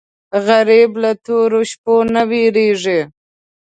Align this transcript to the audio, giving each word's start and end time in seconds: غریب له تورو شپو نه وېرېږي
غریب 0.45 0.91
له 1.03 1.11
تورو 1.25 1.61
شپو 1.71 1.95
نه 2.13 2.21
وېرېږي 2.29 2.99